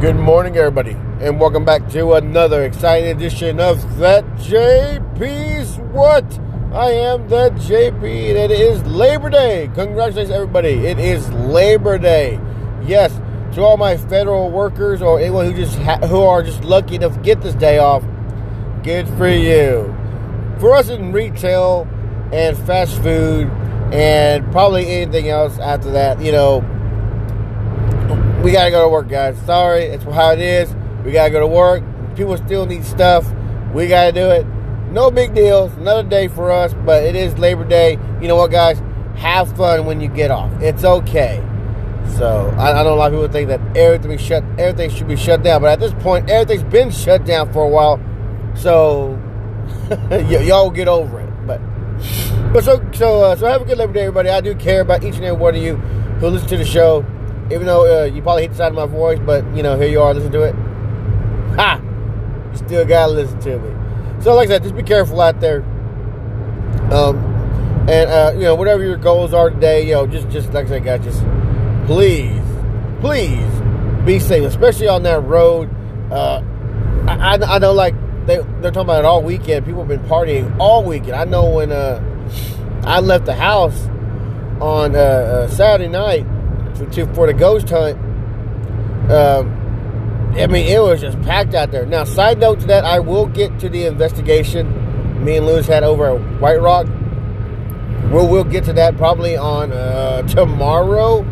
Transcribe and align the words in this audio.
Good 0.00 0.14
morning, 0.14 0.56
everybody, 0.56 0.92
and 1.20 1.40
welcome 1.40 1.64
back 1.64 1.88
to 1.88 2.12
another 2.14 2.62
exciting 2.62 3.10
edition 3.10 3.58
of 3.58 3.98
That 3.98 4.24
JP's 4.36 5.76
What? 5.90 6.24
I 6.72 6.92
am 6.92 7.28
That 7.28 7.54
JP, 7.54 8.04
and 8.04 8.38
it 8.38 8.52
is 8.52 8.80
Labor 8.86 9.28
Day. 9.28 9.68
Congratulations, 9.74 10.30
everybody. 10.30 10.86
It 10.86 11.00
is 11.00 11.28
Labor 11.32 11.98
Day. 11.98 12.38
Yes, 12.86 13.20
to 13.56 13.62
all 13.62 13.76
my 13.76 13.96
federal 13.96 14.52
workers 14.52 15.02
or 15.02 15.18
anyone 15.18 15.46
who 15.46 15.52
just 15.52 15.76
ha- 15.80 16.06
who 16.06 16.22
are 16.22 16.44
just 16.44 16.62
lucky 16.62 16.94
enough 16.94 17.14
to 17.14 17.20
get 17.20 17.40
this 17.40 17.56
day 17.56 17.78
off, 17.78 18.04
good 18.84 19.08
for 19.18 19.28
you. 19.28 19.92
For 20.60 20.76
us 20.76 20.90
in 20.90 21.10
retail 21.10 21.88
and 22.32 22.56
fast 22.56 23.02
food 23.02 23.48
and 23.92 24.48
probably 24.52 24.86
anything 24.86 25.28
else 25.28 25.58
after 25.58 25.90
that, 25.90 26.20
you 26.20 26.30
know, 26.30 26.60
we 28.48 28.52
gotta 28.52 28.70
go 28.70 28.84
to 28.84 28.88
work, 28.88 29.10
guys. 29.10 29.36
Sorry, 29.44 29.82
it's 29.84 30.04
how 30.04 30.30
it 30.32 30.38
is. 30.38 30.74
We 31.04 31.12
gotta 31.12 31.28
go 31.28 31.40
to 31.40 31.46
work. 31.46 31.82
People 32.16 32.34
still 32.38 32.64
need 32.64 32.82
stuff. 32.82 33.30
We 33.74 33.88
gotta 33.88 34.10
do 34.10 34.30
it. 34.30 34.46
No 34.90 35.10
big 35.10 35.34
deal. 35.34 35.66
It's 35.66 35.76
another 35.76 36.08
day 36.08 36.28
for 36.28 36.50
us, 36.50 36.72
but 36.72 37.02
it 37.02 37.14
is 37.14 37.36
Labor 37.36 37.64
Day. 37.64 37.98
You 38.22 38.26
know 38.26 38.36
what, 38.36 38.50
guys? 38.50 38.80
Have 39.16 39.54
fun 39.54 39.84
when 39.84 40.00
you 40.00 40.08
get 40.08 40.30
off. 40.30 40.50
It's 40.62 40.82
okay. 40.82 41.44
So 42.16 42.48
I, 42.56 42.80
I 42.80 42.82
know 42.84 42.94
a 42.94 42.96
lot 42.96 43.12
of 43.12 43.18
people 43.20 43.30
think 43.30 43.48
that 43.48 43.60
everything 43.76 44.16
shut, 44.16 44.42
everything 44.58 44.88
should 44.88 45.08
be 45.08 45.16
shut 45.16 45.42
down, 45.42 45.60
but 45.60 45.70
at 45.70 45.78
this 45.78 45.92
point, 46.02 46.30
everything's 46.30 46.62
been 46.72 46.90
shut 46.90 47.26
down 47.26 47.52
for 47.52 47.64
a 47.64 47.68
while. 47.68 48.00
So 48.54 49.20
y- 50.10 50.20
y'all 50.20 50.70
get 50.70 50.88
over 50.88 51.20
it. 51.20 51.46
But 51.46 51.60
but 52.54 52.64
so 52.64 52.82
so 52.94 53.24
uh, 53.24 53.36
so 53.36 53.44
have 53.44 53.60
a 53.60 53.64
good 53.66 53.76
Labor 53.76 53.92
Day, 53.92 54.00
everybody. 54.06 54.30
I 54.30 54.40
do 54.40 54.54
care 54.54 54.80
about 54.80 55.04
each 55.04 55.16
and 55.16 55.24
every 55.26 55.38
one 55.38 55.54
of 55.54 55.62
you 55.62 55.76
who 55.76 56.28
listen 56.28 56.48
to 56.48 56.56
the 56.56 56.64
show 56.64 57.04
even 57.50 57.66
though 57.66 58.02
uh, 58.02 58.04
you 58.04 58.22
probably 58.22 58.42
hate 58.42 58.50
the 58.50 58.56
sound 58.56 58.78
of 58.78 58.90
my 58.90 58.96
voice, 58.96 59.18
but 59.24 59.44
you 59.56 59.62
know, 59.62 59.78
here 59.78 59.88
you 59.88 60.00
are, 60.00 60.12
listen 60.12 60.32
to 60.32 60.42
it. 60.42 60.54
Ha! 61.56 61.80
You 62.52 62.58
still 62.58 62.84
gotta 62.84 63.12
listen 63.12 63.40
to 63.40 63.58
me. 63.58 64.22
So, 64.22 64.34
like 64.34 64.48
I 64.48 64.52
said, 64.52 64.62
just 64.64 64.76
be 64.76 64.82
careful 64.82 65.20
out 65.20 65.40
there. 65.40 65.62
Um, 66.92 67.16
and 67.88 68.10
uh, 68.10 68.32
you 68.34 68.42
know, 68.42 68.54
whatever 68.54 68.84
your 68.84 68.96
goals 68.96 69.32
are 69.32 69.50
today, 69.50 69.86
you 69.86 69.94
know, 69.94 70.06
just 70.06 70.28
just 70.28 70.52
like 70.52 70.66
I 70.66 70.68
said, 70.68 70.84
guys, 70.84 71.04
just 71.04 71.24
please, 71.86 72.42
please 73.00 73.60
be 74.04 74.18
safe, 74.18 74.44
especially 74.44 74.88
on 74.88 75.02
that 75.04 75.22
road. 75.24 75.70
Uh, 76.10 76.42
I, 77.06 77.36
I, 77.36 77.54
I 77.56 77.58
know, 77.58 77.72
like 77.72 77.94
they 78.26 78.36
they're 78.60 78.70
talking 78.70 78.82
about 78.82 79.00
it 79.00 79.04
all 79.06 79.22
weekend. 79.22 79.64
People 79.64 79.80
have 79.80 79.88
been 79.88 80.08
partying 80.08 80.54
all 80.58 80.84
weekend. 80.84 81.12
I 81.12 81.24
know 81.24 81.48
when 81.48 81.72
uh, 81.72 82.02
I 82.84 83.00
left 83.00 83.24
the 83.24 83.34
house 83.34 83.86
on 84.60 84.94
uh, 84.94 84.98
uh, 84.98 85.48
Saturday 85.48 85.88
night 85.88 86.26
to 86.86 87.14
for 87.14 87.26
the 87.26 87.34
ghost 87.34 87.68
hunt. 87.68 87.98
Um, 89.10 89.54
I 90.36 90.46
mean, 90.46 90.66
it 90.66 90.80
was 90.80 91.00
just 91.00 91.20
packed 91.22 91.54
out 91.54 91.70
there. 91.70 91.86
Now, 91.86 92.04
side 92.04 92.38
note 92.38 92.60
to 92.60 92.66
that, 92.66 92.84
I 92.84 93.00
will 93.00 93.26
get 93.26 93.58
to 93.60 93.68
the 93.68 93.86
investigation 93.86 95.24
me 95.24 95.36
and 95.36 95.46
Lewis 95.46 95.66
had 95.66 95.82
over 95.82 96.06
at 96.16 96.40
White 96.40 96.60
Rock. 96.60 96.86
We'll, 98.12 98.28
we'll 98.28 98.44
get 98.44 98.64
to 98.64 98.72
that 98.74 98.96
probably 98.96 99.36
on 99.36 99.72
uh, 99.72 100.22
tomorrow. 100.28 101.26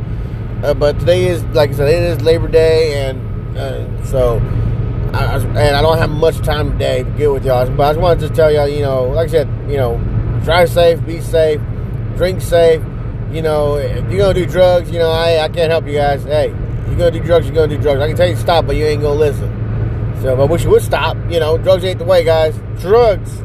Uh, 0.63 0.75
but 0.75 0.99
today 0.99 1.27
is, 1.27 1.43
like 1.45 1.71
I 1.71 1.75
said, 1.75 1.89
it 1.89 2.03
is 2.03 2.23
Labor 2.23 2.49
Day, 2.49 3.09
and 3.09 3.57
uh, 3.57 4.05
so, 4.05 4.39
I, 5.13 5.37
and 5.39 5.77
I 5.77 5.83
don't 5.83 5.99
have 5.99 6.11
much 6.11 6.39
time 6.39 6.73
today 6.73 7.05
to 7.05 7.11
get 7.11 7.31
with 7.31 7.45
y'all. 7.45 7.69
But 7.71 7.85
I 7.85 7.93
just 7.93 8.01
wanted 8.01 8.29
to 8.29 8.35
tell 8.35 8.51
y'all, 8.51 8.67
you 8.67 8.81
know, 8.81 9.05
like 9.05 9.29
I 9.29 9.33
said, 9.33 9.49
you 9.71 9.77
know, 9.77 9.99
drive 10.45 10.71
safe, 10.71 11.05
be 11.07 11.21
safe, 11.21 11.61
drink 12.17 12.41
safe 12.41 12.83
you 13.37 13.42
know, 13.42 13.77
if 13.77 14.11
you're 14.11 14.19
gonna 14.19 14.33
do 14.33 14.47
drugs, 14.47 14.91
you 14.91 14.98
know, 14.98 15.11
I, 15.11 15.45
I 15.45 15.48
can't 15.51 15.70
help 15.70 15.87
you 15.87 15.92
guys. 15.92 16.25
Hey, 16.25 16.48
you're 16.87 16.97
gonna 16.97 17.11
do 17.11 17.20
drugs, 17.20 17.45
you're 17.45 17.55
gonna 17.55 17.69
do 17.69 17.77
drugs. 17.77 18.01
I 18.01 18.09
can 18.09 18.17
tell 18.17 18.27
you 18.27 18.34
to 18.34 18.41
stop, 18.41 18.67
but 18.67 18.77
you 18.77 18.87
ain't 18.87 19.03
gonna 19.03 19.15
listen. 19.15 20.17
So 20.23 20.41
I 20.41 20.45
wish 20.47 20.65
you 20.65 20.70
would 20.70 20.83
stop. 20.83 21.19
You 21.31 21.39
know, 21.39 21.59
drugs 21.59 21.84
ain't 21.84 21.98
the 21.98 22.06
way, 22.06 22.25
guys. 22.25 22.59
Drugs 22.81 23.43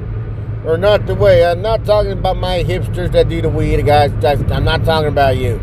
are 0.65 0.77
not 0.77 1.07
the 1.07 1.15
way. 1.15 1.45
I'm 1.45 1.61
not 1.61 1.83
talking 1.83 2.13
about 2.13 2.37
my 2.37 2.63
hipsters 2.63 3.11
that 3.11 3.27
do 3.27 3.41
the 3.41 3.49
weed, 3.49 3.85
guys. 3.85 4.13
I'm 4.23 4.63
not 4.63 4.85
talking 4.85 5.09
about 5.09 5.35
you. 5.35 5.61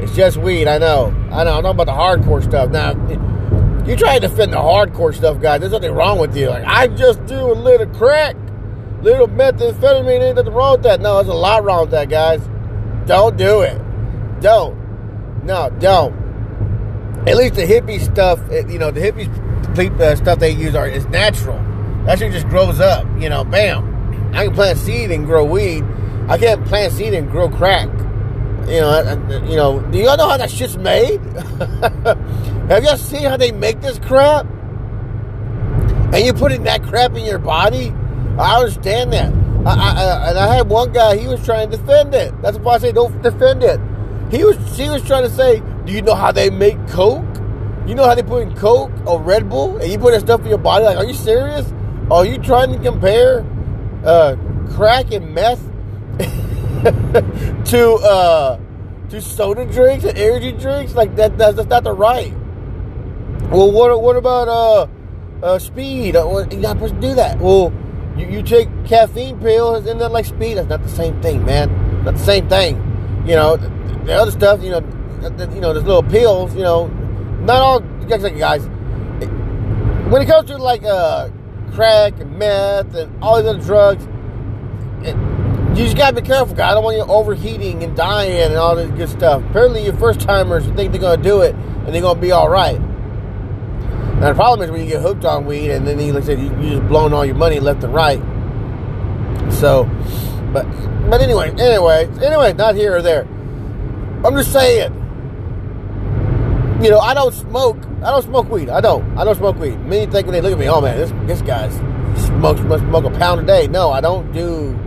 It's 0.00 0.16
just 0.16 0.36
weed. 0.36 0.66
I 0.66 0.78
know. 0.78 1.14
I 1.30 1.44
know. 1.44 1.58
I'm 1.58 1.62
talking 1.62 1.80
about 1.80 1.86
the 1.86 1.92
hardcore 1.92 2.42
stuff. 2.42 2.70
Now, 2.70 2.90
you 3.86 3.94
try 3.94 4.18
to 4.18 4.26
defend 4.26 4.52
the 4.52 4.56
hardcore 4.56 5.14
stuff, 5.14 5.40
guys. 5.40 5.60
There's 5.60 5.70
nothing 5.70 5.92
wrong 5.92 6.18
with 6.18 6.36
you. 6.36 6.48
Like 6.48 6.64
I 6.66 6.88
just 6.88 7.24
do 7.26 7.36
a 7.36 7.54
little 7.54 7.86
crack, 7.86 8.34
little 9.00 9.28
methamphetamine. 9.28 10.22
Ain't 10.22 10.36
nothing 10.36 10.52
wrong 10.52 10.72
with 10.72 10.82
that. 10.82 11.00
No, 11.00 11.14
there's 11.14 11.28
a 11.28 11.34
lot 11.34 11.62
wrong 11.62 11.82
with 11.82 11.92
that, 11.92 12.08
guys. 12.08 12.40
Don't 13.06 13.36
do 13.36 13.62
it. 13.62 13.80
Don't. 14.40 15.44
No, 15.44 15.70
don't. 15.78 16.14
At 17.26 17.36
least 17.36 17.54
the 17.54 17.62
hippie 17.62 18.00
stuff, 18.00 18.40
eh, 18.50 18.64
you 18.68 18.78
know, 18.78 18.90
the 18.90 19.00
hippie 19.00 20.16
stuff 20.16 20.38
they 20.38 20.50
use 20.50 20.74
are 20.74 20.88
is 20.88 21.06
natural. 21.06 21.58
That 22.06 22.18
shit 22.18 22.32
just 22.32 22.48
grows 22.48 22.80
up. 22.80 23.06
You 23.20 23.28
know, 23.28 23.44
bam. 23.44 24.32
I 24.34 24.46
can 24.46 24.54
plant 24.54 24.78
seed 24.78 25.10
and 25.10 25.26
grow 25.26 25.44
weed. 25.44 25.84
I 26.28 26.38
can't 26.38 26.64
plant 26.64 26.92
seed 26.92 27.14
and 27.14 27.30
grow 27.30 27.48
crack. 27.48 27.88
You 28.68 28.80
know, 28.80 29.42
you 29.44 29.56
know. 29.56 29.80
Do 29.80 29.98
y'all 29.98 30.16
know 30.16 30.28
how 30.28 30.36
that 30.36 30.50
shit's 30.50 30.76
made? 30.78 31.20
Have 32.70 32.84
y'all 32.84 32.96
seen 32.96 33.24
how 33.24 33.36
they 33.36 33.52
make 33.52 33.80
this 33.80 33.98
crap? 33.98 34.46
And 36.12 36.24
you 36.24 36.32
putting 36.32 36.64
that 36.64 36.82
crap 36.82 37.16
in 37.16 37.24
your 37.24 37.38
body? 37.38 37.92
I 38.38 38.56
understand 38.58 39.12
that. 39.12 39.32
I, 39.66 39.72
I, 39.72 40.30
and 40.30 40.38
I 40.38 40.54
had 40.54 40.70
one 40.70 40.92
guy, 40.92 41.18
he 41.18 41.26
was 41.26 41.44
trying 41.44 41.70
to 41.70 41.76
defend 41.76 42.14
it. 42.14 42.40
That's 42.40 42.56
why 42.58 42.74
I 42.74 42.78
say 42.78 42.92
don't 42.92 43.20
defend 43.22 43.62
it. 43.62 43.78
He 44.30 44.42
was, 44.42 44.56
she 44.74 44.88
was 44.88 45.02
trying 45.06 45.24
to 45.24 45.30
say, 45.30 45.62
do 45.84 45.92
you 45.92 46.00
know 46.00 46.14
how 46.14 46.32
they 46.32 46.48
make 46.48 46.76
Coke? 46.88 47.24
You 47.86 47.94
know 47.94 48.04
how 48.04 48.14
they 48.14 48.22
put 48.22 48.42
in 48.42 48.56
Coke 48.56 48.90
or 49.06 49.20
Red 49.20 49.50
Bull, 49.50 49.76
and 49.76 49.90
you 49.90 49.98
put 49.98 50.12
that 50.12 50.20
stuff 50.20 50.40
in 50.42 50.46
your 50.46 50.58
body? 50.58 50.84
Like, 50.84 50.96
are 50.96 51.04
you 51.04 51.14
serious? 51.14 51.70
Are 52.10 52.24
you 52.24 52.38
trying 52.38 52.72
to 52.72 52.78
compare 52.78 53.44
uh, 54.04 54.36
crack 54.70 55.12
and 55.12 55.34
meth 55.34 55.62
to 57.70 57.94
uh, 58.02 58.58
to 59.10 59.20
soda 59.20 59.66
drinks 59.66 60.04
and 60.04 60.16
energy 60.16 60.52
drinks? 60.52 60.94
Like 60.94 61.16
that, 61.16 61.36
that's, 61.36 61.56
that's 61.56 61.68
not 61.68 61.84
the 61.84 61.92
right. 61.92 62.32
Well, 63.50 63.72
what 63.72 64.00
what 64.00 64.16
about 64.16 64.48
uh, 64.48 64.86
uh, 65.42 65.58
speed? 65.58 66.16
Uh, 66.16 66.44
not 66.44 66.76
supposed 66.76 66.94
to 66.94 67.00
do 67.00 67.14
that. 67.14 67.38
Well 67.38 67.72
you, 68.16 68.26
you 68.26 68.42
take 68.42 68.68
caffeine 68.86 69.38
pills 69.38 69.86
and 69.86 70.00
then 70.00 70.12
like 70.12 70.24
speed. 70.24 70.54
That's 70.54 70.68
not 70.68 70.82
the 70.82 70.88
same 70.88 71.20
thing, 71.22 71.44
man. 71.44 72.04
Not 72.04 72.14
the 72.14 72.24
same 72.24 72.48
thing. 72.48 72.76
You 73.26 73.36
know, 73.36 73.56
the, 73.56 73.68
the 74.04 74.14
other 74.14 74.30
stuff. 74.30 74.62
You 74.62 74.70
know, 74.70 74.80
the, 74.80 75.50
you 75.54 75.60
know, 75.60 75.72
there's 75.72 75.84
little 75.84 76.02
pills. 76.02 76.54
You 76.54 76.62
know, 76.62 76.86
not 77.40 77.56
all 77.56 77.80
guys. 77.80 78.66
When 80.10 80.22
it 80.22 80.26
comes 80.26 80.48
to 80.48 80.58
like 80.58 80.82
uh, 80.84 81.30
crack 81.72 82.18
and 82.20 82.38
meth 82.38 82.94
and 82.94 83.22
all 83.22 83.36
these 83.36 83.46
other 83.46 83.62
drugs, 83.62 84.04
it, 85.06 85.16
you 85.76 85.84
just 85.84 85.96
gotta 85.96 86.20
be 86.20 86.26
careful, 86.26 86.54
guys. 86.54 86.72
I 86.72 86.74
don't 86.74 86.82
want 86.82 86.96
you 86.96 87.04
overheating 87.04 87.84
and 87.84 87.96
dying 87.96 88.32
and 88.32 88.56
all 88.56 88.74
this 88.74 88.90
good 88.90 89.08
stuff. 89.08 89.42
Apparently, 89.50 89.84
your 89.84 89.96
first 89.96 90.20
timers 90.20 90.66
think 90.70 90.90
they're 90.90 91.00
gonna 91.00 91.22
do 91.22 91.42
it 91.42 91.54
and 91.54 91.94
they're 91.94 92.02
gonna 92.02 92.20
be 92.20 92.32
all 92.32 92.48
right. 92.48 92.80
Now 94.20 94.28
the 94.28 94.34
problem 94.34 94.60
is 94.60 94.70
when 94.70 94.82
you 94.82 94.86
get 94.86 95.00
hooked 95.00 95.24
on 95.24 95.46
weed 95.46 95.70
and 95.70 95.86
then 95.86 95.98
you 95.98 96.12
like 96.12 96.24
said 96.24 96.38
you, 96.38 96.54
you 96.60 96.76
just 96.76 96.88
blowing 96.88 97.14
all 97.14 97.24
your 97.24 97.36
money 97.36 97.58
left 97.58 97.82
and 97.84 97.94
right. 97.94 98.20
So, 99.50 99.84
but 100.52 100.66
but 101.08 101.22
anyway, 101.22 101.50
anyway, 101.58 102.06
anyway, 102.22 102.52
not 102.52 102.74
here 102.74 102.96
or 102.96 103.02
there. 103.02 103.22
I'm 104.22 104.36
just 104.36 104.52
saying. 104.52 104.92
You 106.82 106.90
know, 106.90 106.98
I 106.98 107.14
don't 107.14 107.32
smoke. 107.32 107.78
I 108.02 108.10
don't 108.10 108.22
smoke 108.22 108.50
weed. 108.50 108.68
I 108.68 108.82
don't. 108.82 109.18
I 109.18 109.24
don't 109.24 109.36
smoke 109.36 109.56
weed. 109.56 109.78
Many 109.80 110.10
think 110.10 110.26
when 110.26 110.34
they 110.34 110.42
look 110.42 110.52
at 110.52 110.58
me, 110.58 110.68
oh 110.68 110.82
man, 110.82 110.98
this 110.98 111.12
this 111.26 111.40
guy's 111.40 111.74
smokes 112.26 112.60
must 112.60 112.84
smoke 112.84 113.04
a 113.04 113.10
pound 113.18 113.40
a 113.40 113.44
day. 113.44 113.68
No, 113.68 113.90
I 113.90 114.02
don't 114.02 114.32
do. 114.32 114.78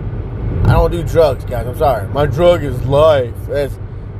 I 0.65 0.73
don't 0.73 0.91
do 0.91 1.03
drugs, 1.03 1.43
guys. 1.45 1.65
I'm 1.65 1.77
sorry. 1.77 2.07
My 2.09 2.27
drug 2.27 2.63
is 2.63 2.83
life. 2.85 3.33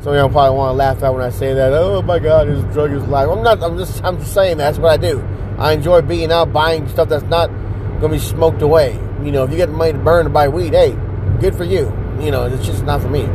Some 0.03 0.11
of 0.11 0.19
y'all 0.19 0.29
probably 0.29 0.57
want 0.57 0.73
to 0.73 0.73
laugh 0.73 1.01
at 1.01 1.13
when 1.13 1.23
I 1.23 1.29
say 1.29 1.53
that. 1.53 1.71
Oh 1.71 2.01
my 2.01 2.19
God, 2.19 2.49
his 2.49 2.61
drug 2.73 2.91
is 2.91 3.03
life. 3.07 3.29
I'm 3.29 3.41
not. 3.41 3.63
I'm 3.63 3.77
just. 3.77 4.03
I'm 4.03 4.17
just 4.19 4.33
saying 4.33 4.57
that's 4.57 4.77
what 4.77 4.91
I 4.91 4.97
do. 4.97 5.21
I 5.57 5.71
enjoy 5.71 6.01
being 6.01 6.29
out 6.29 6.51
buying 6.51 6.89
stuff 6.89 7.07
that's 7.07 7.23
not 7.23 7.47
gonna 8.01 8.09
be 8.09 8.19
smoked 8.19 8.61
away. 8.61 8.99
You 9.23 9.31
know, 9.31 9.45
if 9.45 9.51
you 9.51 9.55
get 9.55 9.69
money 9.69 9.93
to 9.93 9.97
burn 9.97 10.25
to 10.25 10.29
buy 10.29 10.49
weed, 10.49 10.73
hey, 10.73 10.91
good 11.39 11.55
for 11.55 11.63
you. 11.63 11.83
You 12.19 12.31
know, 12.31 12.43
it's 12.47 12.65
just 12.65 12.83
not 12.83 13.01
for 13.01 13.07
me. 13.07 13.27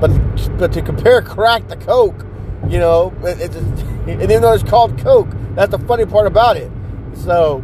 But 0.00 0.10
but 0.56 0.72
to 0.74 0.82
compare 0.82 1.20
crack 1.20 1.66
to 1.66 1.76
coke, 1.76 2.24
you 2.68 2.78
know, 2.78 3.12
it, 3.24 3.40
it's 3.40 3.56
and 4.06 4.22
even 4.22 4.40
though 4.40 4.52
it's 4.52 4.62
called 4.62 4.96
coke, 4.98 5.30
that's 5.56 5.72
the 5.72 5.80
funny 5.80 6.06
part 6.06 6.28
about 6.28 6.56
it. 6.56 6.70
So. 7.14 7.62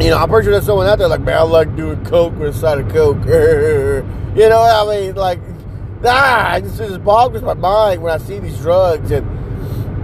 You 0.00 0.10
know, 0.10 0.16
I'm 0.16 0.28
pretty 0.28 0.46
sure 0.46 0.52
there's 0.52 0.66
someone 0.66 0.88
out 0.88 0.98
there 0.98 1.06
like, 1.06 1.20
man, 1.20 1.38
I 1.38 1.42
like 1.42 1.76
doing 1.76 2.02
coke 2.04 2.34
with 2.36 2.56
a 2.56 2.58
side 2.58 2.78
of 2.78 2.88
coke. 2.90 3.18
you 3.26 4.48
know, 4.48 4.60
I 4.60 4.84
mean, 4.88 5.14
like, 5.14 5.38
ah, 6.04 6.56
it 6.56 6.62
just 6.62 7.04
boggles 7.04 7.42
my 7.42 7.54
mind 7.54 8.02
when 8.02 8.12
I 8.12 8.18
see 8.18 8.38
these 8.38 8.58
drugs 8.58 9.10
and 9.10 9.26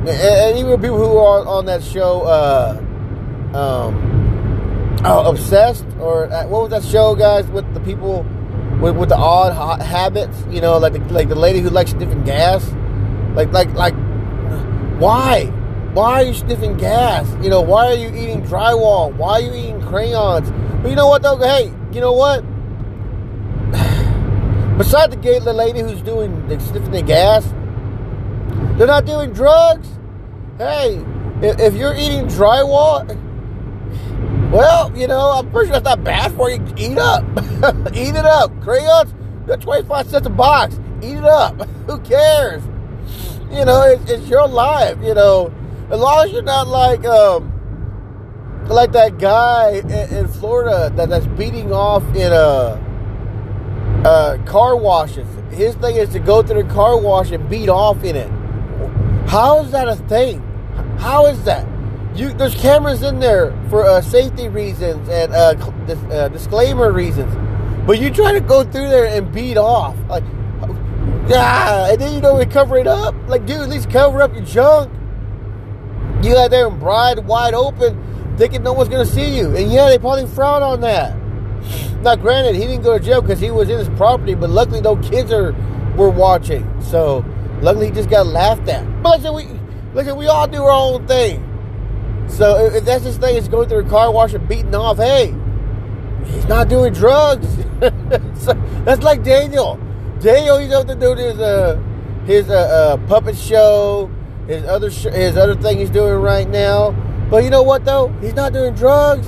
and, 0.08 0.58
even 0.58 0.80
people 0.80 0.96
who 0.96 1.18
are 1.18 1.46
on 1.46 1.66
that 1.66 1.82
show, 1.82 2.22
uh, 2.22 2.78
um, 3.54 5.00
oh, 5.04 5.30
obsessed 5.30 5.84
or 6.00 6.32
uh, 6.32 6.46
what 6.46 6.62
was 6.62 6.70
that 6.70 6.84
show, 6.84 7.14
guys, 7.14 7.46
with 7.48 7.72
the 7.74 7.80
people 7.80 8.24
with, 8.80 8.96
with 8.96 9.08
the 9.08 9.16
odd 9.16 9.52
ha- 9.52 9.82
habits? 9.84 10.44
You 10.50 10.60
know, 10.60 10.78
like 10.78 10.94
the, 10.94 11.00
like 11.12 11.28
the 11.28 11.34
lady 11.34 11.60
who 11.60 11.68
likes 11.70 11.92
different 11.92 12.24
gas, 12.24 12.64
like 13.34 13.52
like 13.52 13.72
like 13.74 13.94
why? 14.98 15.52
why 15.98 16.22
are 16.22 16.22
you 16.22 16.34
sniffing 16.34 16.76
gas? 16.76 17.26
You 17.42 17.50
know, 17.50 17.60
why 17.60 17.86
are 17.86 17.94
you 17.94 18.08
eating 18.08 18.42
drywall? 18.42 19.12
Why 19.14 19.32
are 19.32 19.40
you 19.40 19.52
eating 19.52 19.82
crayons? 19.82 20.50
But 20.82 20.90
you 20.90 20.96
know 20.96 21.08
what 21.08 21.22
though? 21.22 21.38
Hey, 21.38 21.72
you 21.92 22.00
know 22.00 22.12
what? 22.12 22.44
Besides 24.78 25.12
the 25.12 25.20
gay 25.20 25.40
lady 25.40 25.80
who's 25.80 26.00
doing 26.02 26.46
the 26.46 26.60
sniffing 26.60 26.92
the 26.92 27.02
gas, 27.02 27.44
they're 28.78 28.86
not 28.86 29.04
doing 29.04 29.32
drugs. 29.32 29.88
Hey, 30.56 31.04
if, 31.42 31.58
if 31.58 31.74
you're 31.74 31.96
eating 31.96 32.26
drywall, 32.26 33.04
well, 34.52 34.96
you 34.96 35.08
know, 35.08 35.32
I'm 35.32 35.50
pretty 35.50 35.66
sure 35.66 35.80
that's 35.80 35.84
not 35.84 36.04
bad 36.04 36.32
for 36.32 36.48
you. 36.48 36.64
Eat 36.76 36.96
up. 36.96 37.24
Eat 37.92 38.14
it 38.14 38.24
up. 38.24 38.52
Crayons, 38.62 39.12
they're 39.46 39.56
25 39.56 40.08
cents 40.08 40.26
a 40.28 40.30
box. 40.30 40.78
Eat 41.02 41.16
it 41.16 41.24
up. 41.24 41.60
Who 41.88 41.98
cares? 41.98 42.62
You 43.50 43.64
know, 43.64 43.82
it's, 43.82 44.08
it's 44.08 44.28
your 44.28 44.46
life, 44.46 44.96
you 45.02 45.14
know. 45.14 45.52
As 45.90 45.98
long 45.98 46.24
as 46.24 46.32
you're 46.32 46.42
not 46.42 46.68
like 46.68 47.04
um 47.04 47.52
like 48.68 48.92
that 48.92 49.18
guy 49.18 49.78
in, 49.78 49.90
in 49.90 50.28
Florida 50.28 50.92
that, 50.94 51.08
that's 51.08 51.26
beating 51.26 51.72
off 51.72 52.04
in 52.14 52.32
a 52.32 52.87
uh, 54.04 54.38
car 54.44 54.76
washes. 54.76 55.26
His 55.50 55.74
thing 55.76 55.96
is 55.96 56.10
to 56.10 56.18
go 56.18 56.42
through 56.42 56.62
the 56.62 56.74
car 56.74 57.00
wash 57.00 57.30
and 57.30 57.48
beat 57.48 57.68
off 57.68 58.04
in 58.04 58.16
it. 58.16 58.30
How 59.28 59.62
is 59.62 59.72
that 59.72 59.88
a 59.88 59.96
thing? 59.96 60.40
How 60.98 61.26
is 61.26 61.44
that? 61.44 61.66
You 62.14 62.32
there's 62.32 62.54
cameras 62.54 63.02
in 63.02 63.20
there 63.20 63.52
for 63.68 63.84
uh, 63.84 64.00
safety 64.00 64.48
reasons 64.48 65.08
and 65.08 65.32
uh, 65.32 65.54
dis, 65.86 65.98
uh, 66.10 66.28
disclaimer 66.28 66.92
reasons, 66.92 67.34
but 67.86 68.00
you 68.00 68.10
try 68.10 68.32
to 68.32 68.40
go 68.40 68.64
through 68.64 68.88
there 68.88 69.06
and 69.06 69.32
beat 69.32 69.56
off 69.56 69.96
like, 70.08 70.24
yeah, 71.28 71.92
and 71.92 72.00
then 72.00 72.14
you 72.14 72.20
don't 72.20 72.50
cover 72.50 72.78
it 72.78 72.86
up. 72.86 73.14
Like, 73.28 73.46
dude, 73.46 73.60
at 73.60 73.68
least 73.68 73.90
cover 73.90 74.22
up 74.22 74.34
your 74.34 74.44
junk. 74.44 74.90
You 76.22 76.36
out 76.36 76.50
there 76.50 76.66
and 76.66 76.80
bride 76.80 77.24
wide 77.26 77.54
open, 77.54 78.36
thinking 78.38 78.62
no 78.62 78.72
one's 78.72 78.88
gonna 78.88 79.06
see 79.06 79.36
you, 79.36 79.54
and 79.54 79.70
yeah, 79.70 79.88
they 79.88 79.98
probably 79.98 80.26
frown 80.26 80.62
on 80.62 80.80
that. 80.80 81.14
Now, 82.02 82.14
granted, 82.14 82.54
he 82.54 82.62
didn't 82.62 82.82
go 82.82 82.96
to 82.96 83.04
jail 83.04 83.20
because 83.20 83.40
he 83.40 83.50
was 83.50 83.68
in 83.68 83.78
his 83.78 83.88
property, 83.90 84.34
but 84.34 84.50
luckily 84.50 84.80
no 84.80 84.96
kids 84.96 85.32
are 85.32 85.52
were 85.96 86.10
watching. 86.10 86.64
So, 86.80 87.24
luckily 87.60 87.86
he 87.86 87.92
just 87.92 88.08
got 88.08 88.26
laughed 88.26 88.68
at. 88.68 89.02
But 89.02 89.20
listen, 89.20 89.34
we 89.34 89.60
listen, 89.94 90.16
we 90.16 90.26
all 90.28 90.46
do 90.46 90.62
our 90.62 90.70
own 90.70 91.06
thing. 91.08 91.44
So 92.28 92.66
if 92.66 92.84
that's 92.84 93.04
his 93.04 93.16
thing, 93.18 93.36
is 93.36 93.48
going 93.48 93.68
through 93.68 93.86
a 93.86 93.88
car 93.88 94.12
wash 94.12 94.34
and 94.34 94.46
beating 94.46 94.74
off. 94.74 94.98
Hey, 94.98 95.34
he's 96.26 96.46
not 96.46 96.68
doing 96.68 96.92
drugs. 96.92 97.48
so, 98.34 98.52
that's 98.84 99.02
like 99.02 99.24
Daniel. 99.24 99.80
Daniel, 100.20 100.58
he's 100.58 100.72
up 100.72 100.86
to 100.86 100.94
do 100.94 101.14
his 101.14 101.38
uh, 101.40 101.80
his 102.26 102.48
uh, 102.48 102.54
uh, 102.54 102.96
puppet 103.08 103.36
show, 103.36 104.10
his 104.46 104.62
other 104.64 104.90
sh- 104.90 105.06
his 105.12 105.36
other 105.36 105.54
thing 105.56 105.78
he's 105.78 105.90
doing 105.90 106.14
right 106.14 106.48
now. 106.48 106.92
But 107.30 107.44
you 107.44 107.50
know 107.50 107.62
what 107.62 107.84
though? 107.84 108.08
He's 108.20 108.34
not 108.34 108.52
doing 108.52 108.74
drugs. 108.74 109.26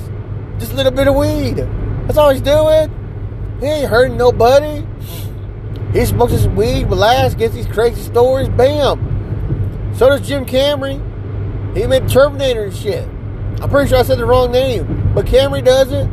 Just 0.59 0.73
a 0.73 0.75
little 0.75 0.91
bit 0.91 1.07
of 1.07 1.15
weed. 1.15 1.67
That's 2.05 2.17
all 2.17 2.29
he's 2.29 2.41
doing. 2.41 2.89
He 3.59 3.67
ain't 3.67 3.89
hurting 3.89 4.17
nobody. 4.17 4.85
He 5.93 6.05
smokes 6.05 6.31
his 6.31 6.47
weed, 6.47 6.85
relax, 6.85 7.35
gets 7.35 7.53
these 7.53 7.67
crazy 7.67 8.01
stories, 8.01 8.49
bam. 8.49 9.93
So 9.95 10.09
does 10.09 10.27
Jim 10.27 10.45
Camry. 10.45 10.99
He 11.75 11.85
made 11.85 12.07
Terminator 12.07 12.65
and 12.65 12.75
shit. 12.75 13.07
I'm 13.61 13.69
pretty 13.69 13.89
sure 13.89 13.99
I 13.99 14.03
said 14.03 14.17
the 14.17 14.25
wrong 14.25 14.51
name, 14.51 15.13
but 15.13 15.25
Camry 15.25 15.63
does 15.63 15.91
it. 15.91 16.09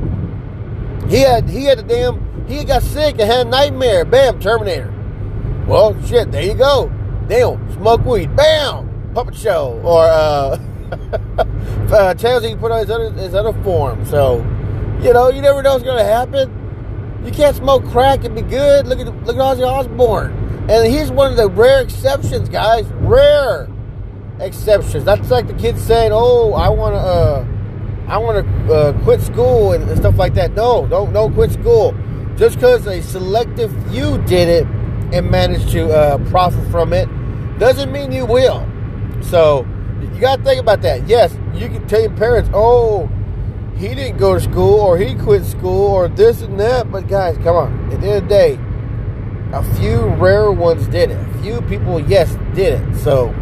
He 1.08 1.20
had 1.20 1.48
he 1.48 1.64
had 1.64 1.78
the 1.78 1.82
damn 1.82 2.46
he 2.46 2.64
got 2.64 2.82
sick 2.82 3.18
and 3.18 3.30
had 3.30 3.46
a 3.46 3.50
nightmare. 3.50 4.04
Bam, 4.04 4.40
Terminator. 4.40 4.92
Well, 5.66 6.00
shit, 6.04 6.30
there 6.32 6.42
you 6.42 6.54
go. 6.54 6.92
Damn, 7.28 7.72
smoke 7.74 8.04
weed. 8.04 8.34
Bam, 8.36 9.12
puppet 9.14 9.36
show 9.36 9.80
or 9.84 10.04
uh, 10.04 10.58
uh 11.92 12.14
channels 12.14 12.44
he 12.44 12.56
put 12.56 12.72
on 12.72 12.80
his 12.80 12.90
other 12.90 13.12
his 13.12 13.34
other 13.34 13.52
form. 13.62 14.04
So 14.04 14.40
you 15.02 15.12
know, 15.12 15.30
you 15.30 15.40
never 15.40 15.62
know 15.62 15.72
what's 15.72 15.84
going 15.84 15.98
to 15.98 16.04
happen. 16.04 17.22
You 17.24 17.32
can't 17.32 17.54
smoke 17.54 17.84
crack 17.86 18.24
and 18.24 18.34
be 18.34 18.42
good. 18.42 18.86
Look 18.86 19.00
at 19.00 19.06
look 19.06 19.36
at 19.36 19.42
Ozzy 19.42 19.66
Osbourne, 19.66 20.32
and 20.70 20.92
he's 20.92 21.10
one 21.10 21.30
of 21.30 21.36
the 21.36 21.48
rare 21.48 21.82
exceptions, 21.82 22.48
guys. 22.48 22.86
Rare 22.86 23.68
exceptions. 24.40 25.04
That's 25.04 25.30
like 25.30 25.46
the 25.46 25.54
kids 25.54 25.82
saying, 25.82 26.10
"Oh, 26.12 26.52
I 26.54 26.68
want 26.68 26.94
to, 26.94 27.00
uh, 27.00 27.46
I 28.08 28.18
want 28.18 28.46
to 28.46 28.74
uh, 28.74 29.02
quit 29.02 29.20
school 29.20 29.72
and, 29.72 29.88
and, 29.88 29.98
stuff 29.98 30.16
like 30.16 30.34
that." 30.34 30.54
No, 30.54 30.86
don't 30.86 31.12
don't 31.12 31.34
quit 31.34 31.52
school. 31.52 31.94
Just 32.36 32.56
because 32.56 32.86
a 32.86 33.02
selective 33.02 33.72
few 33.90 34.18
did 34.22 34.48
it 34.48 34.66
and 35.12 35.28
managed 35.30 35.70
to 35.70 35.90
uh, 35.90 36.18
profit 36.30 36.70
from 36.70 36.92
it, 36.92 37.08
doesn't 37.58 37.90
mean 37.90 38.12
you 38.12 38.26
will. 38.26 38.66
So 39.22 39.66
you 40.00 40.20
got 40.20 40.36
to 40.36 40.44
think 40.44 40.60
about 40.60 40.82
that. 40.82 41.08
Yes, 41.08 41.36
you 41.52 41.68
can 41.68 41.86
tell 41.88 42.00
your 42.00 42.16
parents, 42.16 42.48
"Oh." 42.54 43.10
He 43.78 43.94
didn't 43.94 44.18
go 44.18 44.34
to 44.34 44.40
school 44.40 44.80
or 44.80 44.98
he 44.98 45.14
quit 45.14 45.44
school 45.44 45.86
or 45.86 46.08
this 46.08 46.42
and 46.42 46.58
that. 46.58 46.90
But 46.90 47.06
guys, 47.06 47.36
come 47.38 47.56
on. 47.56 47.92
At 47.92 48.00
the 48.00 48.08
end 48.08 48.16
of 48.16 48.22
the 48.24 48.28
day, 48.28 48.58
a 49.52 49.62
few 49.76 50.00
rare 50.16 50.50
ones 50.50 50.88
did 50.88 51.10
it. 51.10 51.18
A 51.18 51.42
few 51.42 51.60
people, 51.62 52.00
yes, 52.00 52.34
did 52.54 52.80
it. 52.80 52.96
So, 52.96 53.32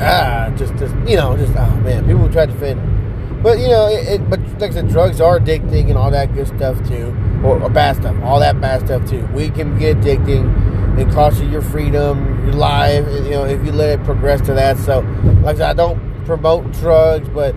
ah, 0.00 0.52
just, 0.56 0.76
just 0.76 0.94
you 1.08 1.16
know, 1.16 1.36
just 1.36 1.54
oh 1.56 1.76
man, 1.76 2.06
people 2.06 2.30
try 2.30 2.46
to 2.46 2.52
defend. 2.52 2.80
It. 2.80 3.42
But 3.42 3.58
you 3.58 3.68
know, 3.68 3.88
it, 3.88 4.08
it, 4.08 4.30
but 4.30 4.40
like 4.60 4.70
I 4.70 4.74
said, 4.74 4.88
drugs 4.88 5.20
are 5.20 5.40
addicting 5.40 5.88
and 5.88 5.96
all 5.96 6.10
that 6.10 6.34
good 6.34 6.46
stuff 6.46 6.76
too, 6.86 7.16
or, 7.42 7.60
or 7.60 7.70
bad 7.70 7.96
stuff, 7.96 8.14
all 8.22 8.40
that 8.40 8.60
bad 8.60 8.84
stuff 8.84 9.08
too. 9.08 9.26
We 9.34 9.48
can 9.48 9.78
get 9.78 9.96
addicting 9.98 11.00
and 11.00 11.10
cost 11.12 11.42
you 11.42 11.48
your 11.48 11.62
freedom, 11.62 12.44
your 12.44 12.54
life. 12.54 13.06
You 13.06 13.30
know, 13.30 13.44
if 13.44 13.64
you 13.64 13.72
let 13.72 13.98
it 13.98 14.04
progress 14.04 14.42
to 14.42 14.54
that. 14.54 14.76
So, 14.78 15.00
like 15.42 15.56
I 15.56 15.58
said, 15.58 15.70
I 15.70 15.74
don't 15.74 16.24
promote 16.26 16.72
drugs, 16.72 17.28
but 17.30 17.54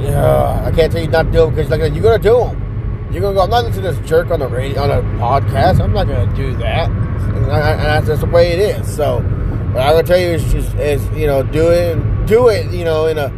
yeah, 0.00 0.64
I 0.64 0.70
can't 0.70 0.92
tell 0.92 1.00
you 1.00 1.08
not 1.08 1.24
to 1.24 1.32
do 1.32 1.44
it 1.44 1.50
because 1.50 1.70
like 1.70 1.80
you're 1.92 2.02
gonna 2.02 2.18
do 2.18 2.38
them. 2.38 3.08
You're 3.12 3.22
gonna 3.22 3.34
go. 3.34 3.42
I'm 3.42 3.50
not 3.50 3.64
listening 3.64 3.84
to 3.84 3.92
this 3.92 4.08
jerk 4.08 4.30
on 4.30 4.40
the 4.40 4.48
radio 4.48 4.82
on 4.82 4.90
a 4.90 5.02
podcast. 5.20 5.80
I'm 5.80 5.92
not 5.92 6.08
gonna 6.08 6.34
do 6.34 6.56
that. 6.56 6.90
And, 6.90 7.46
I, 7.46 7.70
and 7.70 7.80
that's 7.80 8.06
just 8.06 8.20
the 8.22 8.26
way 8.26 8.52
it 8.52 8.58
is. 8.58 8.94
So, 8.94 9.20
what 9.20 9.82
I'm 9.82 9.92
gonna 9.92 10.02
tell 10.02 10.18
you 10.18 10.28
is 10.28 10.52
just 10.52 10.74
is 10.76 11.06
you 11.10 11.26
know 11.26 11.42
do 11.42 11.68
it 11.68 12.26
do 12.26 12.48
it 12.48 12.72
you 12.72 12.84
know 12.84 13.06
in 13.06 13.18
a 13.18 13.28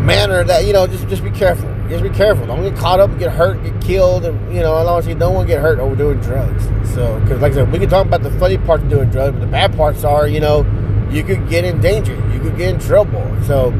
manner 0.00 0.44
that 0.44 0.66
you 0.66 0.72
know 0.72 0.86
just 0.86 1.08
just 1.08 1.24
be 1.24 1.30
careful. 1.30 1.68
Just 1.88 2.02
be 2.04 2.10
careful. 2.10 2.46
Don't 2.46 2.62
get 2.62 2.76
caught 2.76 3.00
up, 3.00 3.18
get 3.18 3.32
hurt, 3.32 3.62
get 3.64 3.80
killed, 3.80 4.24
and 4.24 4.54
you 4.54 4.60
know 4.60 4.84
don't 4.84 5.34
want 5.34 5.48
to 5.48 5.54
get 5.54 5.60
hurt 5.60 5.78
over 5.78 5.96
doing 5.96 6.20
drugs. 6.20 6.64
So, 6.94 7.18
because 7.20 7.40
like 7.40 7.52
I 7.52 7.56
said, 7.56 7.72
we 7.72 7.78
can 7.78 7.88
talk 7.88 8.06
about 8.06 8.22
the 8.22 8.30
funny 8.32 8.58
parts 8.58 8.84
of 8.84 8.90
doing 8.90 9.10
drugs, 9.10 9.32
but 9.32 9.40
the 9.40 9.50
bad 9.50 9.76
parts 9.76 10.04
are 10.04 10.28
you 10.28 10.40
know 10.40 10.64
you 11.10 11.24
could 11.24 11.48
get 11.48 11.64
in 11.64 11.80
danger, 11.80 12.14
you 12.32 12.40
could 12.40 12.56
get 12.56 12.74
in 12.74 12.80
trouble. 12.80 13.24
So 13.44 13.72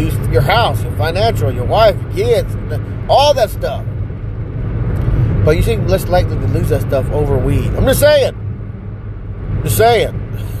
lose 0.00 0.28
your 0.28 0.42
house, 0.42 0.82
your 0.82 0.92
financial, 0.96 1.52
your 1.52 1.64
wife, 1.64 2.00
your 2.02 2.12
kids, 2.12 2.56
all 3.08 3.34
that 3.34 3.50
stuff. 3.50 3.84
But 5.44 5.56
you 5.56 5.62
seem 5.62 5.86
less 5.86 6.06
likely 6.08 6.36
to 6.36 6.46
lose 6.48 6.68
that 6.68 6.82
stuff 6.82 7.10
over 7.10 7.38
weed. 7.38 7.68
I'm 7.74 7.84
just 7.84 8.00
saying. 8.00 8.36
Just 9.62 9.76
saying. 9.76 10.16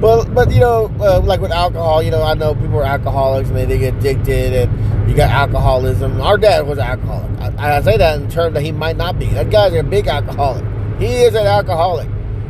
but 0.00 0.24
but 0.34 0.50
you 0.50 0.60
know, 0.60 0.90
uh, 0.98 1.20
like 1.20 1.40
with 1.40 1.52
alcohol, 1.52 2.02
you 2.02 2.10
know, 2.10 2.22
I 2.22 2.34
know 2.34 2.54
people 2.54 2.78
are 2.78 2.84
alcoholics 2.84 3.50
and 3.50 3.58
they, 3.58 3.78
get 3.78 3.94
addicted, 3.96 4.52
and 4.54 5.10
you 5.10 5.14
got 5.14 5.30
alcoholism. 5.30 6.20
Our 6.20 6.38
dad 6.38 6.66
was 6.66 6.78
an 6.78 6.84
alcoholic. 6.84 7.58
I, 7.58 7.76
I 7.76 7.82
say 7.82 7.98
that 7.98 8.20
in 8.20 8.30
terms 8.30 8.54
that 8.54 8.62
he 8.62 8.72
might 8.72 8.96
not 8.96 9.18
be. 9.18 9.26
That 9.26 9.50
guy's 9.50 9.74
a 9.74 9.82
big 9.82 10.06
alcoholic. 10.06 10.64
He 10.98 11.22
is 11.22 11.34
an 11.34 11.46
alcoholic. 11.46 12.08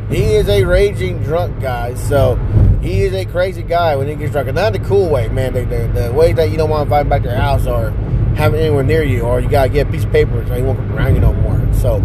He 0.09 0.35
is 0.35 0.47
a 0.47 0.63
raging 0.63 1.21
drunk 1.23 1.59
guy. 1.59 1.95
So 1.95 2.39
he 2.81 3.01
is 3.01 3.13
a 3.13 3.25
crazy 3.25 3.63
guy 3.63 3.95
when 3.95 4.07
he 4.07 4.15
gets 4.15 4.31
drunk. 4.31 4.47
And 4.47 4.55
not 4.55 4.73
the 4.73 4.79
cool 4.79 5.09
way, 5.09 5.27
man. 5.29 5.53
The, 5.53 5.65
the, 5.65 6.01
the 6.01 6.13
way 6.13 6.33
that 6.33 6.51
you 6.51 6.57
don't 6.57 6.69
want 6.69 6.81
to 6.81 6.83
invite 6.83 7.01
him 7.01 7.09
back 7.09 7.23
to 7.23 7.29
your 7.29 7.37
house 7.37 7.65
or 7.65 7.91
have 8.35 8.53
anywhere 8.53 8.83
near 8.83 9.03
you, 9.03 9.21
or 9.21 9.39
you 9.39 9.49
got 9.49 9.63
to 9.63 9.69
get 9.69 9.87
a 9.87 9.91
piece 9.91 10.03
of 10.03 10.11
paper 10.11 10.45
so 10.47 10.53
he 10.53 10.61
won't 10.61 10.77
come 10.77 10.93
around 10.93 11.15
you 11.15 11.21
no 11.21 11.33
more. 11.33 11.57
So, 11.73 11.99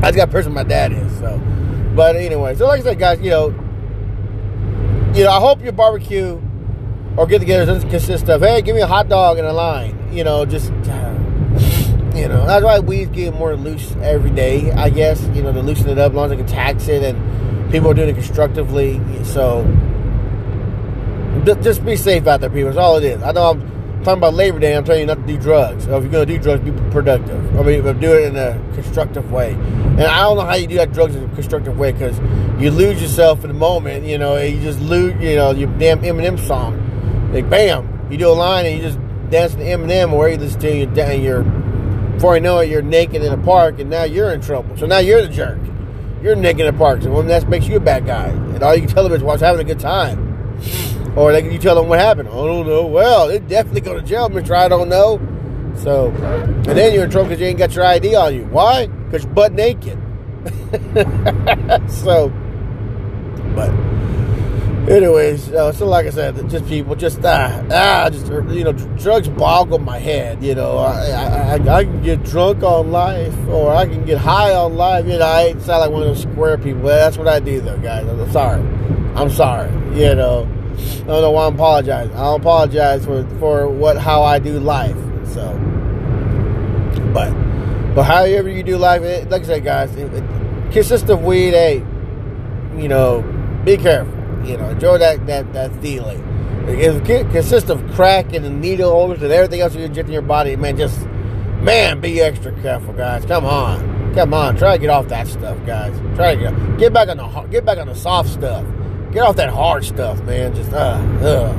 that's 0.00 0.16
the 0.16 0.26
person 0.26 0.54
my 0.54 0.62
dad 0.62 0.92
is. 0.92 1.18
So, 1.18 1.38
but 1.94 2.16
anyway, 2.16 2.54
so 2.54 2.66
like 2.66 2.80
I 2.80 2.84
said, 2.84 2.98
guys, 2.98 3.20
you 3.20 3.30
know, 3.30 3.48
you 5.14 5.24
know, 5.24 5.30
I 5.30 5.40
hope 5.40 5.62
your 5.62 5.72
barbecue 5.72 6.40
or 7.16 7.26
get 7.26 7.40
together 7.40 7.66
doesn't 7.66 7.90
consist 7.90 8.28
of, 8.28 8.40
hey, 8.40 8.62
give 8.62 8.74
me 8.74 8.80
a 8.82 8.86
hot 8.86 9.08
dog 9.08 9.38
and 9.38 9.46
a 9.46 9.52
line. 9.52 10.10
You 10.12 10.24
know, 10.24 10.46
just, 10.46 10.68
you 12.16 12.28
know, 12.28 12.46
that's 12.46 12.64
why 12.64 12.78
we 12.78 13.04
get 13.06 13.34
more 13.34 13.56
loose 13.56 13.94
every 14.00 14.30
day, 14.30 14.72
I 14.72 14.88
guess, 14.88 15.22
you 15.34 15.42
know, 15.42 15.52
to 15.52 15.60
loosen 15.60 15.90
it 15.90 15.98
up 15.98 16.12
as 16.12 16.16
long 16.16 16.26
as 16.26 16.32
I 16.32 16.36
can 16.36 16.46
tax 16.46 16.88
it 16.88 17.02
and 17.02 17.49
people 17.70 17.90
are 17.90 17.94
doing 17.94 18.08
it 18.08 18.14
constructively. 18.14 19.00
So 19.24 19.64
just 21.62 21.84
be 21.84 21.96
safe 21.96 22.26
out 22.26 22.40
there, 22.40 22.50
people. 22.50 22.66
That's 22.66 22.78
all 22.78 22.96
it 22.96 23.04
is. 23.04 23.22
I 23.22 23.32
know 23.32 23.50
I'm 23.50 23.60
talking 24.02 24.18
about 24.18 24.34
Labor 24.34 24.58
Day. 24.58 24.76
I'm 24.76 24.84
telling 24.84 25.00
you 25.00 25.06
not 25.06 25.26
to 25.26 25.26
do 25.26 25.38
drugs. 25.38 25.84
So 25.84 25.96
if 25.96 26.02
you're 26.02 26.12
going 26.12 26.26
to 26.26 26.34
do 26.34 26.42
drugs, 26.42 26.62
be 26.62 26.72
productive. 26.90 27.58
I 27.58 27.62
mean, 27.62 27.82
do 28.00 28.12
it 28.12 28.24
in 28.24 28.36
a 28.36 28.60
constructive 28.74 29.30
way. 29.30 29.52
And 29.52 30.02
I 30.02 30.20
don't 30.22 30.36
know 30.36 30.44
how 30.44 30.54
you 30.54 30.66
do 30.66 30.76
that 30.76 30.92
drugs 30.92 31.14
in 31.14 31.24
a 31.24 31.34
constructive 31.34 31.78
way 31.78 31.92
because 31.92 32.18
you 32.60 32.70
lose 32.70 33.00
yourself 33.00 33.44
in 33.44 33.48
the 33.48 33.54
moment. 33.54 34.04
You 34.04 34.18
know, 34.18 34.36
you 34.36 34.60
just 34.60 34.80
lose. 34.80 35.14
You 35.20 35.36
know, 35.36 35.50
your 35.52 35.68
damn 35.78 36.00
Eminem 36.00 36.38
song. 36.46 36.86
Like 37.32 37.48
bam, 37.48 38.08
you 38.10 38.18
do 38.18 38.28
a 38.28 38.32
line 38.32 38.66
and 38.66 38.76
you 38.76 38.82
just 38.82 38.98
dance 39.30 39.54
to 39.54 39.60
Eminem, 39.60 40.12
or 40.12 40.28
you 40.28 40.36
listen 40.36 40.60
to 40.60 40.76
you, 40.76 41.22
you're 41.22 41.44
before 41.44 42.34
you 42.34 42.40
know 42.42 42.58
it, 42.58 42.68
you're 42.68 42.82
naked 42.82 43.22
in 43.22 43.32
a 43.32 43.38
park, 43.38 43.78
and 43.78 43.88
now 43.88 44.04
you're 44.04 44.32
in 44.32 44.40
trouble. 44.40 44.76
So 44.76 44.86
now 44.86 44.98
you're 44.98 45.22
the 45.22 45.28
jerk. 45.28 45.58
You're 46.22 46.36
nicking 46.36 46.66
the 46.66 46.72
parks, 46.72 47.06
and 47.06 47.30
that 47.30 47.48
makes 47.48 47.66
you 47.66 47.76
a 47.76 47.80
bad 47.80 48.06
guy. 48.06 48.28
And 48.28 48.62
all 48.62 48.74
you 48.74 48.82
can 48.82 48.90
tell 48.90 49.04
them 49.04 49.12
is, 49.12 49.22
well, 49.22 49.30
I 49.30 49.34
was 49.34 49.40
having 49.40 49.60
a 49.60 49.64
good 49.64 49.80
time. 49.80 50.30
Or 51.16 51.32
like 51.32 51.44
you 51.44 51.58
tell 51.58 51.74
them 51.74 51.88
what 51.88 51.98
happened. 51.98 52.28
I 52.28 52.32
don't 52.32 52.66
know. 52.66 52.86
Well, 52.86 53.28
they 53.28 53.38
definitely 53.38 53.80
go 53.80 53.94
to 53.94 54.02
jail, 54.02 54.28
Mister. 54.28 54.54
I 54.54 54.68
don't 54.68 54.88
know. 54.88 55.18
So, 55.76 56.10
and 56.10 56.64
then 56.66 56.94
you're 56.94 57.04
in 57.04 57.10
trouble 57.10 57.28
because 57.28 57.40
you 57.40 57.46
ain't 57.46 57.58
got 57.58 57.74
your 57.74 57.84
ID 57.84 58.14
on 58.14 58.34
you. 58.34 58.44
Why? 58.44 58.86
Because 58.86 59.24
you're 59.24 59.32
butt 59.32 59.52
naked. 59.52 59.98
so, 61.90 62.28
but 63.54 63.70
anyways, 64.88 65.52
uh, 65.52 65.72
so 65.72 65.86
like 65.86 66.06
I 66.06 66.10
said, 66.10 66.48
just 66.48 66.66
people, 66.66 66.94
just 66.94 67.20
ah, 67.24 67.62
ah, 67.70 68.08
just 68.10 68.26
you 68.26 68.64
know, 68.64 68.72
drugs 68.72 69.28
boggle 69.28 69.78
my 69.78 69.98
head. 69.98 70.42
You 70.42 70.54
know, 70.54 70.78
I, 70.78 71.54
I, 71.58 71.76
I, 71.78 71.84
can 71.84 72.02
get 72.02 72.22
drunk 72.24 72.62
on 72.62 72.90
life, 72.90 73.36
or 73.48 73.74
I 73.74 73.86
can 73.86 74.04
get 74.04 74.18
high 74.18 74.54
on 74.54 74.76
life. 74.76 75.06
You 75.06 75.18
know, 75.18 75.26
I 75.26 75.42
ain't 75.42 75.62
sound 75.62 75.80
like 75.80 75.90
one 75.90 76.02
of 76.02 76.08
those 76.08 76.22
square 76.22 76.58
people. 76.58 76.82
That's 76.82 77.18
what 77.18 77.28
I 77.28 77.40
do, 77.40 77.60
though, 77.60 77.78
guys. 77.78 78.06
I'm 78.06 78.30
sorry. 78.32 78.62
I'm 79.14 79.30
sorry. 79.30 79.70
You 79.98 80.14
know, 80.14 80.48
I 80.72 81.06
don't 81.06 81.22
know 81.22 81.30
why 81.30 81.46
I'm 81.46 81.54
apologizing. 81.54 82.14
I 82.14 82.20
don't 82.20 82.40
apologize 82.40 83.04
for 83.04 83.26
for 83.38 83.68
what 83.68 83.98
how 83.98 84.22
I 84.22 84.38
do 84.38 84.58
life. 84.58 84.96
So, 85.26 85.52
but 87.12 87.32
but 87.94 88.04
however 88.04 88.48
you 88.48 88.62
do 88.62 88.76
life, 88.76 89.02
it, 89.02 89.30
like 89.30 89.42
I 89.42 89.46
said, 89.46 89.64
guys, 89.64 89.94
it, 89.96 90.12
it 90.12 90.24
consists 90.72 91.08
of 91.10 91.22
weed. 91.22 91.50
Hey, 91.50 91.84
you 92.76 92.88
know, 92.88 93.22
be 93.64 93.76
careful. 93.76 94.19
You 94.44 94.56
know, 94.56 94.70
enjoy 94.70 94.98
that 94.98 95.26
that 95.26 95.52
that 95.52 95.74
feeling. 95.82 96.26
It 96.68 97.30
consists 97.30 97.68
of 97.70 97.84
crack 97.92 98.32
and 98.32 98.44
the 98.44 98.50
needle 98.50 98.90
holders 98.90 99.22
and 99.22 99.32
everything 99.32 99.60
else 99.60 99.74
you 99.74 99.82
inject 99.82 100.08
in 100.08 100.12
your 100.12 100.22
body. 100.22 100.56
Man, 100.56 100.76
just 100.76 101.06
man, 101.60 102.00
be 102.00 102.20
extra 102.20 102.52
careful, 102.62 102.92
guys. 102.92 103.24
Come 103.24 103.44
on, 103.44 104.14
come 104.14 104.34
on, 104.34 104.56
try 104.56 104.76
to 104.76 104.80
get 104.80 104.90
off 104.90 105.08
that 105.08 105.26
stuff, 105.26 105.58
guys. 105.66 105.96
Try 106.16 106.34
to 106.34 106.40
get 106.40 106.78
get 106.78 106.92
back 106.92 107.08
on 107.08 107.16
the 107.16 107.26
get 107.50 107.64
back 107.64 107.78
on 107.78 107.88
the 107.88 107.94
soft 107.94 108.28
stuff. 108.28 108.64
Get 109.12 109.22
off 109.22 109.36
that 109.36 109.50
hard 109.50 109.84
stuff, 109.84 110.22
man. 110.22 110.54
Just 110.54 110.72
uh, 110.72 111.02
uh. 111.22 111.52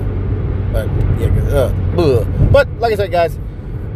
But 0.71 0.87
yeah, 1.19 1.27
uh, 1.49 1.73
ugh. 1.97 2.51
but 2.51 2.69
like 2.79 2.93
I 2.93 2.95
said, 2.95 3.11
guys, 3.11 3.37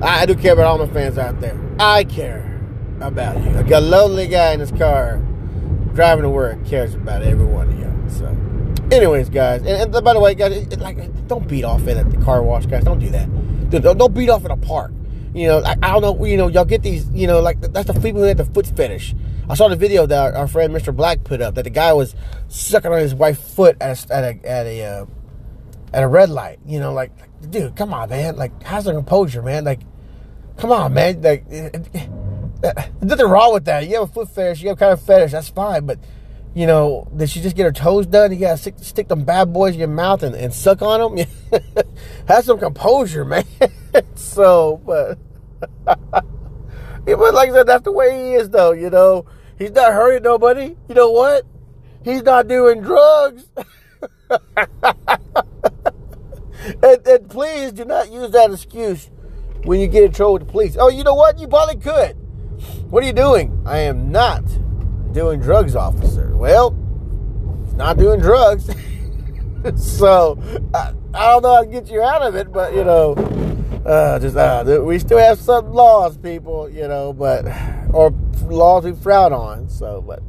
I, 0.01 0.23
I 0.23 0.25
do 0.25 0.35
care 0.35 0.53
about 0.53 0.65
all 0.65 0.77
my 0.77 0.87
fans 0.87 1.17
out 1.17 1.39
there. 1.39 1.57
I 1.79 2.03
care 2.03 2.61
about 2.99 3.41
you. 3.41 3.51
Like 3.51 3.71
a 3.71 3.79
lonely 3.79 4.27
guy 4.27 4.51
in 4.53 4.59
his 4.59 4.71
car 4.71 5.21
driving 5.93 6.23
to 6.23 6.29
work 6.29 6.65
cares 6.65 6.93
about 6.93 7.23
every 7.23 7.45
one 7.45 7.69
of 7.69 7.79
you. 7.79 8.09
So, 8.09 8.25
anyways, 8.91 9.29
guys, 9.29 9.61
and, 9.61 9.95
and 9.95 10.03
by 10.03 10.13
the 10.13 10.19
way, 10.19 10.35
guys, 10.35 10.51
it, 10.51 10.79
like 10.79 11.27
don't 11.27 11.47
beat 11.47 11.63
off 11.63 11.87
in 11.87 11.97
at 11.97 12.09
the 12.09 12.17
car 12.17 12.43
wash, 12.43 12.65
guys. 12.65 12.83
Don't 12.83 12.99
do 12.99 13.09
that. 13.09 13.29
Don't, 13.69 13.97
don't 13.97 14.13
beat 14.13 14.29
off 14.29 14.45
in 14.45 14.51
a 14.51 14.57
park. 14.57 14.91
You 15.33 15.47
know, 15.47 15.61
I, 15.63 15.75
I, 15.81 15.91
don't 15.91 16.01
know. 16.01 16.25
You 16.25 16.37
know, 16.37 16.47
y'all 16.47 16.65
get 16.65 16.81
these. 16.81 17.09
You 17.09 17.27
know, 17.27 17.41
like 17.41 17.59
that's 17.59 17.87
the 17.87 17.99
people 17.99 18.21
who 18.21 18.27
had 18.27 18.37
the 18.37 18.45
foot 18.45 18.67
fetish. 18.67 19.13
I 19.49 19.55
saw 19.55 19.67
the 19.67 19.75
video 19.75 20.05
that 20.05 20.33
our, 20.33 20.47
friend 20.47 20.73
Mr. 20.73 20.95
Black 20.95 21.23
put 21.23 21.41
up 21.41 21.55
that 21.55 21.63
the 21.63 21.69
guy 21.69 21.93
was 21.93 22.15
sucking 22.47 22.91
on 22.91 22.99
his 22.99 23.13
wife's 23.13 23.53
foot 23.53 23.77
at 23.81 24.09
a 24.09 24.13
at 24.13 24.23
a 24.23 24.47
at 24.47 24.65
a, 24.65 24.83
uh, 24.85 25.05
at 25.93 26.03
a 26.03 26.07
red 26.07 26.29
light. 26.29 26.59
You 26.65 26.79
know, 26.79 26.93
like, 26.93 27.11
dude, 27.49 27.75
come 27.75 27.93
on, 27.93 28.09
man. 28.09 28.37
Like, 28.37 28.63
how's 28.63 28.85
the 28.85 28.93
composure, 28.93 29.41
man? 29.41 29.65
Like, 29.65 29.81
come 30.57 30.71
on, 30.71 30.93
man. 30.93 31.21
Like, 31.21 31.45
eh, 31.51 31.69
eh, 31.93 32.07
eh, 32.63 32.87
nothing 33.01 33.27
wrong 33.27 33.53
with 33.53 33.65
that. 33.65 33.87
You 33.87 33.95
have 33.95 34.09
a 34.09 34.13
foot 34.13 34.29
fetish, 34.29 34.61
you 34.61 34.69
have 34.69 34.79
kind 34.79 34.93
of 34.93 35.01
fetish, 35.01 35.31
that's 35.31 35.49
fine. 35.49 35.85
But, 35.85 35.99
you 36.55 36.65
know, 36.65 37.07
did 37.13 37.29
she 37.29 37.41
just 37.41 37.57
get 37.57 37.65
her 37.65 37.73
toes 37.73 38.07
done? 38.07 38.31
You 38.31 38.39
gotta 38.39 38.57
stick, 38.57 38.75
stick 38.79 39.09
them 39.09 39.25
bad 39.25 39.51
boys 39.51 39.73
in 39.73 39.79
your 39.79 39.89
mouth 39.89 40.23
and, 40.23 40.33
and 40.33 40.53
suck 40.53 40.81
on 40.81 41.17
them? 41.17 41.27
have 42.29 42.45
some 42.45 42.57
composure, 42.57 43.25
man. 43.25 43.43
so, 44.15 44.81
but. 44.85 45.17
but 45.85 46.23
like 47.05 47.49
I 47.49 47.51
said, 47.51 47.67
that's 47.67 47.83
the 47.83 47.91
way 47.91 48.11
he 48.11 48.35
is, 48.35 48.49
though. 48.49 48.71
You 48.71 48.89
know, 48.89 49.25
he's 49.57 49.71
not 49.71 49.91
hurting 49.91 50.23
nobody. 50.23 50.77
You 50.87 50.95
know 50.95 51.11
what? 51.11 51.43
He's 52.05 52.23
not 52.23 52.47
doing 52.47 52.79
drugs. 52.79 53.47
and, 54.29 54.39
and 57.05 57.29
please 57.29 57.73
do 57.73 57.83
not 57.83 58.13
use 58.13 58.31
that 58.31 58.51
excuse 58.51 59.09
when 59.65 59.81
you 59.81 59.87
get 59.87 60.05
in 60.05 60.13
trouble 60.13 60.35
with 60.35 60.47
the 60.47 60.51
police. 60.51 60.77
Oh, 60.79 60.87
you 60.87 61.03
know 61.03 61.15
what? 61.15 61.37
You 61.37 61.49
probably 61.49 61.75
could. 61.75 62.13
What 62.89 63.03
are 63.03 63.07
you 63.07 63.13
doing? 63.13 63.61
I 63.65 63.79
am 63.79 64.09
not 64.09 64.43
doing 65.15 65.39
drugs, 65.39 65.77
officer. 65.77 66.35
Well, 66.35 66.71
not 67.77 67.97
doing 67.97 68.19
drugs. 68.19 68.69
so 69.77 70.37
I, 70.73 70.93
I, 71.13 71.27
don't 71.27 71.41
know 71.41 71.55
how 71.55 71.61
to 71.63 71.67
get 71.67 71.89
you 71.89 72.03
out 72.03 72.21
of 72.21 72.35
it, 72.35 72.51
but 72.51 72.75
you 72.75 72.83
know, 72.83 73.13
uh, 73.85 74.19
just 74.19 74.35
uh, 74.35 74.81
we 74.83 74.99
still 74.99 75.17
have 75.17 75.39
some 75.39 75.71
laws, 75.71 76.17
people. 76.17 76.69
You 76.69 76.89
know, 76.89 77.13
but 77.13 77.45
or 77.93 78.11
laws 78.43 78.83
we 78.83 78.93
frown 78.93 79.31
on. 79.31 79.69
So, 79.69 80.01
but 80.01 80.21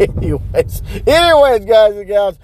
anyways, 0.00 0.82
anyways, 1.06 1.64
guys 1.66 1.94
and 1.94 2.08
gals, 2.08 2.38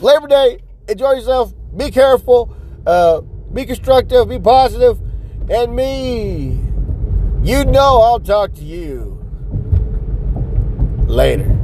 Labor 0.00 0.26
Day. 0.26 0.62
Enjoy 0.88 1.12
yourself. 1.12 1.52
Be 1.76 1.90
careful. 1.90 2.56
Uh, 2.86 3.20
be 3.20 3.66
constructive, 3.66 4.28
be 4.28 4.38
positive. 4.38 4.98
positive, 4.98 5.50
and 5.50 5.76
me, 5.76 6.60
you 7.42 7.64
know 7.64 8.00
I'll 8.00 8.20
talk 8.20 8.54
to 8.54 8.64
you 8.64 9.15
later. 11.08 11.55